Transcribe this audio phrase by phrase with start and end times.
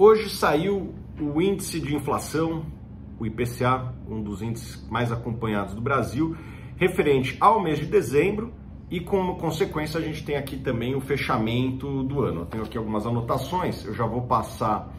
[0.00, 2.64] Hoje saiu o índice de inflação,
[3.18, 6.36] o IPCA, um dos índices mais acompanhados do Brasil,
[6.76, 8.52] referente ao mês de dezembro
[8.88, 12.42] e como consequência a gente tem aqui também o fechamento do ano.
[12.42, 14.94] Eu tenho aqui algumas anotações, eu já vou passar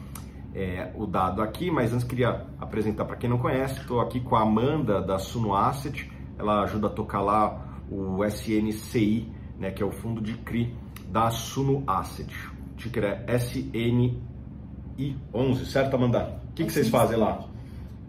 [0.53, 4.35] é, o dado aqui, mas antes queria apresentar para quem não conhece, estou aqui com
[4.35, 9.85] a Amanda da Suno Asset, ela ajuda a tocar lá o SNCI, né, que é
[9.85, 10.75] o fundo de CRI
[11.07, 12.35] da Suno Asset.
[12.73, 13.37] O ticker é
[14.99, 16.37] SNI11, certo Amanda?
[16.49, 17.45] O que, que vocês fazem lá?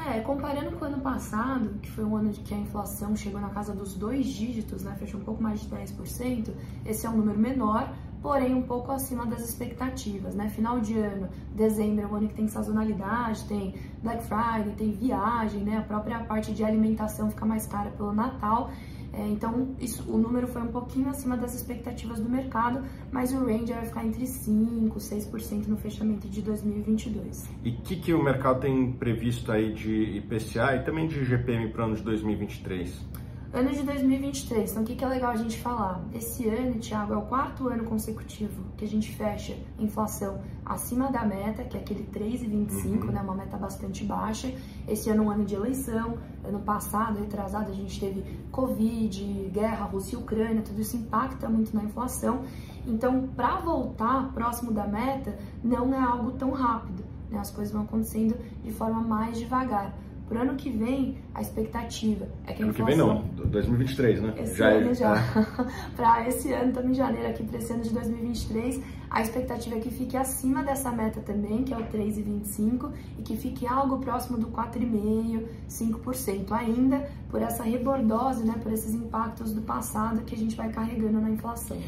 [0.07, 3.51] É, comparando com o ano passado, que foi um ano que a inflação chegou na
[3.51, 6.51] casa dos dois dígitos, né, fechou um pouco mais de 10%,
[6.87, 10.49] esse é um número menor, porém um pouco acima das expectativas, né?
[10.49, 15.63] Final de ano, dezembro é um ano que tem sazonalidade, tem Black Friday, tem viagem,
[15.63, 15.79] né?
[15.79, 18.71] A própria parte de alimentação fica mais cara pelo Natal.
[19.13, 23.45] É, então, isso, o número foi um pouquinho acima das expectativas do mercado, mas o
[23.45, 27.49] range vai ficar entre 5% e 6% no fechamento de 2022.
[27.65, 31.69] E o que, que o mercado tem previsto aí de IPCA e também de GPM
[31.71, 33.07] para o ano de 2023?
[33.51, 36.05] Ano de 2023, então o que, que é legal a gente falar?
[36.13, 41.25] Esse ano, Thiago, é o quarto ano consecutivo que a gente fecha inflação acima da
[41.25, 43.11] meta, que é aquele 3,25, uhum.
[43.11, 44.53] né, uma meta bastante baixa.
[44.87, 49.87] Esse ano é um ano de eleição, ano passado, retrasado, a gente teve Covid, guerra,
[49.87, 52.43] Rússia e Ucrânia, tudo isso impacta muito na inflação.
[52.87, 57.39] Então, para voltar próximo da meta, não é algo tão rápido, né?
[57.39, 59.95] as coisas vão acontecendo de forma mais devagar.
[60.29, 63.11] Para o ano que vem, a expectativa é que a inflação...
[63.11, 64.35] Ano que vem não, 2023, né?
[64.37, 64.95] Esse já ano é...
[64.95, 65.15] já.
[65.97, 69.81] para esse ano, estamos em janeiro aqui, para esse ano de 2023, a expectativa é
[69.81, 74.37] que fique acima dessa meta também, que é o 3,25, e que fique algo próximo
[74.37, 80.39] do 4,5%, 5%, ainda por essa rebordose, né, por esses impactos do passado que a
[80.39, 81.79] gente vai carregando na inflação.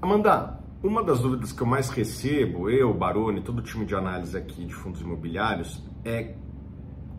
[0.00, 4.36] Amanda, uma das dúvidas que eu mais recebo, eu, Baroni, todo o time de análise
[4.36, 6.34] aqui de fundos imobiliários, é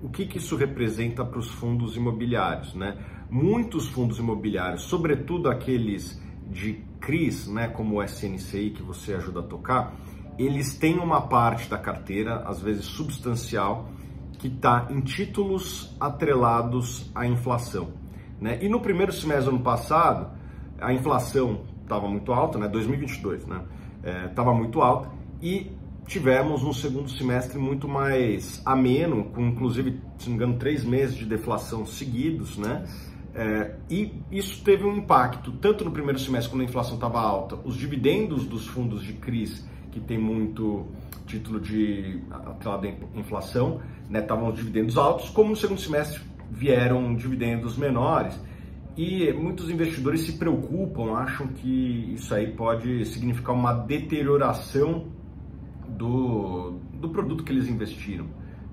[0.01, 2.97] o que, que isso representa para os fundos imobiliários, né?
[3.29, 9.43] Muitos fundos imobiliários, sobretudo aqueles de CRIs, né, como o SNCI que você ajuda a
[9.43, 9.95] tocar,
[10.37, 13.89] eles têm uma parte da carteira, às vezes substancial,
[14.37, 17.93] que está em títulos atrelados à inflação.
[18.39, 18.59] Né?
[18.61, 20.31] E no primeiro semestre do ano passado,
[20.79, 22.67] a inflação estava muito alta, né?
[22.67, 23.61] 2022, né?
[24.27, 25.71] Estava é, muito alta e
[26.11, 31.15] tivemos um segundo semestre muito mais ameno, com inclusive, se não me engano, três meses
[31.15, 32.83] de deflação seguidos, né?
[33.33, 37.57] É, e isso teve um impacto tanto no primeiro semestre quando a inflação estava alta,
[37.63, 40.85] os dividendos dos fundos de CRIs, que tem muito
[41.25, 43.79] título de atrelado à inflação,
[44.13, 46.19] estavam né, os dividendos altos, como no segundo semestre
[46.51, 48.37] vieram dividendos menores.
[48.97, 55.20] E muitos investidores se preocupam, acham que isso aí pode significar uma deterioração
[55.97, 58.25] do, do produto que eles investiram.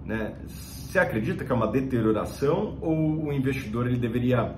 [0.05, 0.35] Né?
[0.47, 4.57] Você acredita que é uma deterioração ou o investidor ele deveria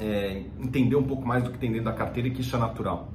[0.00, 2.58] é, entender um pouco mais do que tem dentro da carteira e que isso é
[2.58, 3.08] natural?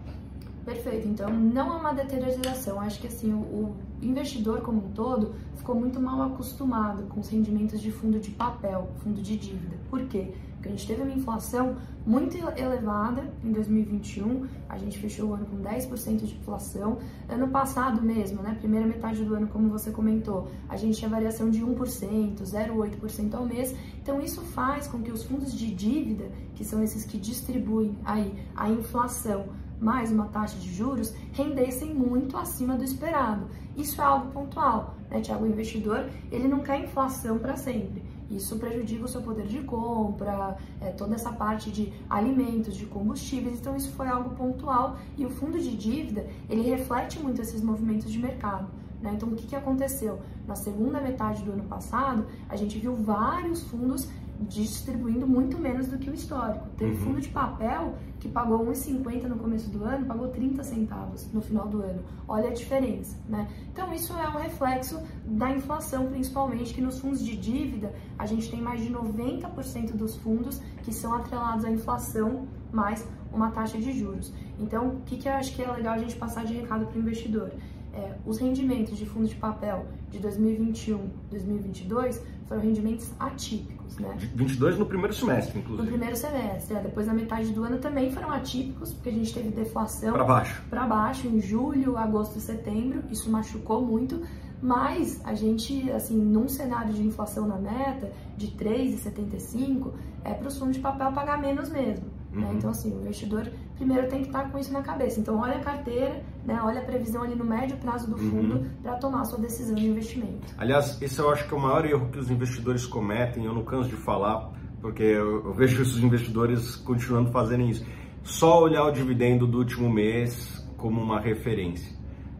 [0.66, 2.80] Perfeito, então não é uma deterioração.
[2.82, 7.30] Acho que assim, o, o, investidor como um todo ficou muito mal acostumado com os
[7.30, 9.78] rendimentos de fundo de papel, fundo de dívida.
[9.90, 10.34] Por quê?
[10.58, 15.46] Porque a gente teve uma inflação muito elevada em 2021, a gente fechou o ano
[15.46, 16.98] com 10% de inflação.
[17.30, 21.50] Ano passado mesmo, né, primeira metade do ano, como você comentou, a gente tinha variação
[21.50, 23.76] de 1%, 0,8% ao mês.
[24.02, 28.34] Então isso faz com que os fundos de dívida, que são esses que distribuem aí
[28.56, 29.46] a inflação,
[29.80, 33.48] mais uma taxa de juros rendessem muito acima do esperado.
[33.76, 35.46] Isso é algo pontual, né, Tiago?
[35.46, 38.02] O investidor ele não quer inflação para sempre.
[38.30, 43.60] Isso prejudica o seu poder de compra, é, toda essa parte de alimentos, de combustíveis.
[43.60, 48.12] Então isso foi algo pontual e o fundo de dívida ele reflete muito esses movimentos
[48.12, 48.68] de mercado.
[49.02, 49.14] Né?
[49.16, 50.20] Então o que, que aconteceu?
[50.48, 54.10] Na segunda metade do ano passado, a gente viu vários fundos
[54.42, 56.68] distribuindo muito menos do que o histórico.
[56.78, 56.98] Teve uhum.
[56.98, 61.68] fundo de papel que pagou 1,50 no começo do ano, pagou 30 centavos no final
[61.68, 62.04] do ano.
[62.28, 63.48] Olha a diferença, né?
[63.72, 68.50] Então isso é um reflexo da inflação, principalmente que nos fundos de dívida a gente
[68.50, 73.92] tem mais de 90% dos fundos que são atrelados à inflação mais uma taxa de
[73.92, 74.34] juros.
[74.60, 76.98] Então, o que, que eu acho que é legal a gente passar de recado para
[76.98, 77.52] o investidor?
[77.94, 84.16] É, os rendimentos de fundo de papel de 2021, 2022 foram rendimentos atípicos, né?
[84.36, 85.84] 22 no primeiro semestre, inclusive.
[85.84, 89.34] No primeiro semestre, é, depois na metade do ano também foram atípicos, porque a gente
[89.34, 90.64] teve deflação para baixo.
[90.70, 94.22] Para baixo em julho, agosto e setembro, isso machucou muito,
[94.62, 99.92] mas a gente, assim, num cenário de inflação na meta de 3,75,
[100.24, 102.17] é para os fundos de papel pagar menos mesmo.
[102.32, 102.38] Né?
[102.38, 102.52] Uhum.
[102.52, 102.54] Né?
[102.58, 105.20] Então, assim, o investidor primeiro tem que estar com isso na cabeça.
[105.20, 106.60] Então, olha a carteira, né?
[106.64, 108.70] olha a previsão ali no médio prazo do fundo uhum.
[108.82, 110.54] para tomar a sua decisão de investimento.
[110.58, 113.64] Aliás, esse eu acho que é o maior erro que os investidores cometem, eu não
[113.64, 114.52] canso de falar,
[114.82, 117.86] porque eu, eu vejo os investidores continuando fazendo isso.
[118.24, 121.96] Só olhar o dividendo do último mês como uma referência.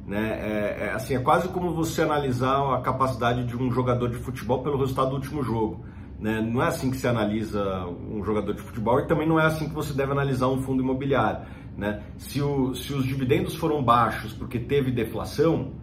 [0.06, 0.40] Né?
[0.40, 4.64] É, é, assim, é quase como você analisar a capacidade de um jogador de futebol
[4.64, 5.84] pelo resultado do último jogo.
[6.20, 6.42] Né?
[6.42, 9.68] Não é assim que se analisa um jogador de futebol e também não é assim
[9.68, 11.46] que você deve analisar um fundo imobiliário.
[11.78, 12.02] Né?
[12.18, 15.74] Se, o, se os dividendos foram baixos porque teve deflação,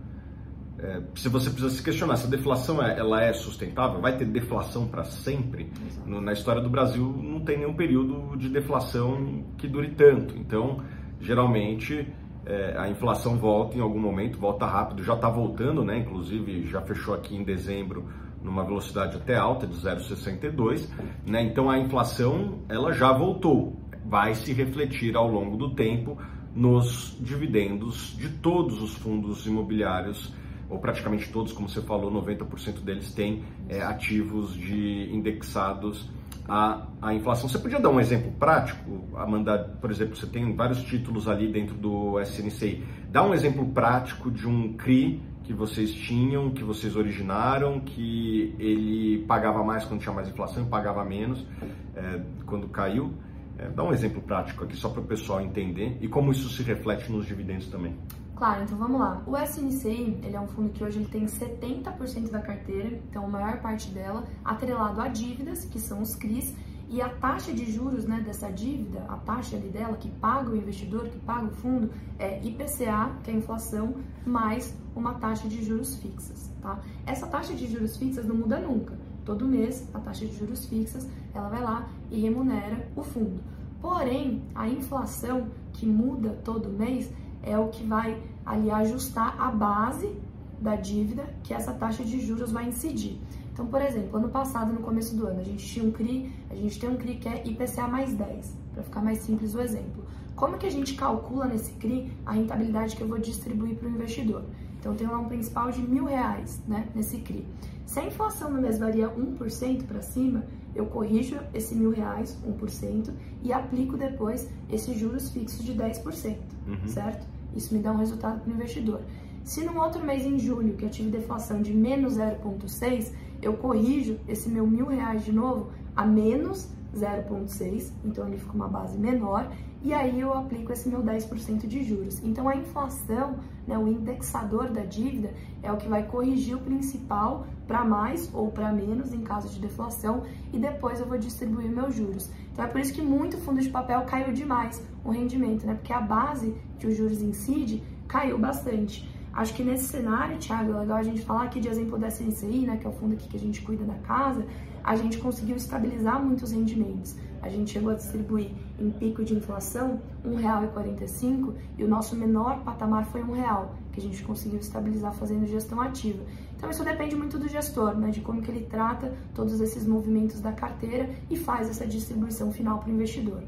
[0.76, 4.24] é, se você precisa se questionar se a deflação é, ela é sustentável, vai ter
[4.24, 5.70] deflação para sempre.
[6.04, 10.36] No, na história do Brasil não tem nenhum período de deflação que dure tanto.
[10.36, 10.82] Então,
[11.20, 12.12] geralmente
[12.44, 15.98] é, a inflação volta em algum momento, volta rápido, já está voltando, né?
[15.98, 18.04] Inclusive já fechou aqui em dezembro
[18.44, 20.86] numa velocidade até alta de 0,62,
[21.26, 21.42] né?
[21.42, 26.18] Então a inflação ela já voltou, vai se refletir ao longo do tempo
[26.54, 30.32] nos dividendos de todos os fundos imobiliários
[30.68, 36.10] ou praticamente todos, como você falou, 90% deles têm é, ativos de indexados
[36.48, 37.48] à, à inflação.
[37.48, 39.58] Você podia dar um exemplo prático, Amanda?
[39.80, 42.82] Por exemplo, você tem vários títulos ali dentro do SNCI.
[43.10, 49.24] Dá um exemplo prático de um CRI que vocês tinham, que vocês originaram, que ele
[49.26, 51.46] pagava mais quando tinha mais inflação e pagava menos
[51.94, 53.12] é, quando caiu.
[53.58, 56.62] É, dá um exemplo prático aqui só para o pessoal entender e como isso se
[56.62, 57.96] reflete nos dividendos também.
[58.34, 59.22] Claro, então vamos lá.
[59.26, 63.28] O SNCI, ele é um fundo que hoje ele tem 70% da carteira, então a
[63.28, 66.52] maior parte dela atrelado a dívidas, que são os CRIs,
[66.94, 70.56] e a taxa de juros né, dessa dívida, a taxa ali dela que paga o
[70.56, 75.64] investidor, que paga o fundo, é IPCA, que é a inflação, mais uma taxa de
[75.64, 76.48] juros fixas.
[76.62, 76.78] Tá?
[77.04, 78.96] Essa taxa de juros fixas não muda nunca.
[79.24, 83.40] Todo mês, a taxa de juros fixas, ela vai lá e remunera o fundo.
[83.80, 87.10] Porém, a inflação que muda todo mês
[87.42, 90.16] é o que vai ali ajustar a base
[90.60, 93.18] da dívida que essa taxa de juros vai incidir.
[93.54, 96.56] Então, por exemplo, ano passado, no começo do ano, a gente tinha um CRI, a
[96.56, 100.04] gente tem um CRI que é IPCA mais 10, para ficar mais simples o exemplo.
[100.34, 103.92] Como que a gente calcula nesse CRI a rentabilidade que eu vou distribuir para o
[103.92, 104.42] investidor?
[104.80, 107.46] Então, eu tenho lá um principal de mil reais né, nesse CRI.
[107.86, 113.12] Se a inflação no mês varia 1% para cima, eu corrijo esse mil reais, 1%,
[113.40, 116.36] e aplico depois esses juros fixos de 10%,
[116.66, 116.88] uhum.
[116.88, 117.24] certo?
[117.54, 119.00] Isso me dá um resultado para o investidor.
[119.44, 124.18] Se num outro mês, em julho, que eu tive deflação de menos 0,6, eu corrijo
[124.28, 129.50] esse meu mil reais de novo a menos 0,6, então ele fica uma base menor,
[129.82, 132.22] e aí eu aplico esse meu 10% de juros.
[132.24, 133.36] Então a inflação,
[133.66, 138.50] né, o indexador da dívida, é o que vai corrigir o principal para mais ou
[138.50, 140.22] para menos em caso de deflação,
[140.52, 142.30] e depois eu vou distribuir meus juros.
[142.52, 145.74] Então é por isso que muito fundo de papel caiu demais o rendimento, né?
[145.74, 149.08] Porque a base que os juros incide caiu bastante.
[149.34, 152.66] Acho que nesse cenário, Thiago, é legal a gente falar aqui de exemplo da SNCI,
[152.66, 154.46] né, que é o fundo aqui que a gente cuida da casa,
[154.82, 157.16] a gente conseguiu estabilizar muitos rendimentos.
[157.42, 162.60] A gente chegou a distribuir em pico de inflação R$ 1,45 e o nosso menor
[162.60, 166.22] patamar foi R$ 1,00, que a gente conseguiu estabilizar fazendo gestão ativa.
[166.56, 170.40] Então isso depende muito do gestor, né, de como que ele trata todos esses movimentos
[170.40, 173.42] da carteira e faz essa distribuição final para o investidor.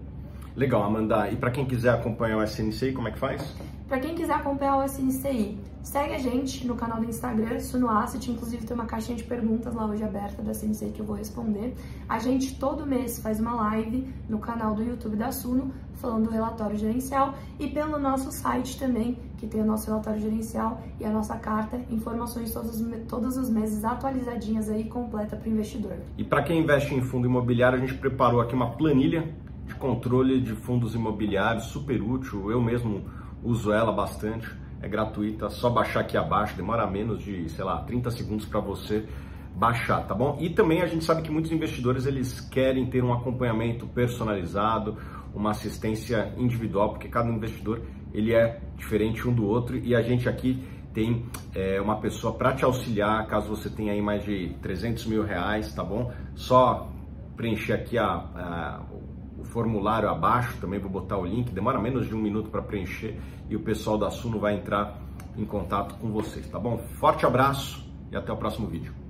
[0.56, 1.30] Legal, Amanda.
[1.30, 3.54] E para quem quiser acompanhar o SNCI, como é que faz?
[3.88, 8.32] Para quem quiser acompanhar o SNCI, segue a gente no canal do Instagram, Suno Asset,
[8.32, 11.72] inclusive tem uma caixinha de perguntas lá hoje aberta da SNCI que eu vou responder.
[12.08, 16.30] A gente todo mês faz uma live no canal do YouTube da Suno falando do
[16.30, 21.10] relatório gerencial e pelo nosso site também, que tem o nosso relatório gerencial e a
[21.10, 25.96] nossa carta, informações todos, todos os meses atualizadinhas aí, completa para o investidor.
[26.18, 29.32] E para quem investe em fundo imobiliário, a gente preparou aqui uma planilha
[29.64, 33.04] de controle de fundos imobiliários, super útil, eu mesmo
[33.46, 34.50] uso ela bastante,
[34.82, 39.06] é gratuita, só baixar aqui abaixo, demora menos de, sei lá, 30 segundos para você
[39.54, 40.36] baixar, tá bom?
[40.40, 44.98] E também a gente sabe que muitos investidores eles querem ter um acompanhamento personalizado,
[45.34, 50.28] uma assistência individual, porque cada investidor ele é diferente um do outro e a gente
[50.28, 50.62] aqui
[50.92, 55.22] tem é, uma pessoa para te auxiliar caso você tenha aí mais de 300 mil
[55.22, 56.10] reais, tá bom?
[56.34, 56.90] Só
[57.36, 58.80] preencher aqui a, a
[59.46, 63.56] formulário abaixo, também vou botar o link, demora menos de um minuto para preencher e
[63.56, 64.98] o pessoal da Suno vai entrar
[65.36, 66.78] em contato com vocês, tá bom?
[66.78, 69.05] Forte abraço e até o próximo vídeo.